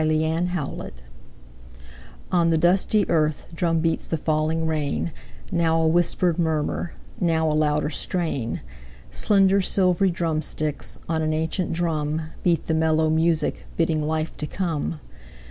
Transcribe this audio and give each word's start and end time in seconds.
Rain 0.03 0.49
Music 0.57 1.03
ON 2.31 2.49
the 2.49 2.57
dusty 2.57 3.07
earth 3.07 3.49
drum 3.53 3.81
Beats 3.81 4.07
the 4.07 4.17
falling 4.17 4.65
rain; 4.65 5.11
Now 5.51 5.79
a 5.79 5.87
whispered 5.87 6.39
murmur, 6.39 6.93
Now 7.19 7.47
a 7.47 7.53
louder 7.53 7.91
strain. 7.91 8.61
Slender, 9.11 9.61
silvery 9.61 10.09
drumsticks, 10.09 10.97
On 11.07 11.21
an 11.21 11.33
ancient 11.33 11.73
drum, 11.73 12.23
Beat 12.41 12.65
the 12.65 12.73
mellow 12.73 13.11
music 13.11 13.67
Bidding 13.77 14.01
life 14.01 14.35
to 14.37 14.47
come. 14.47 14.99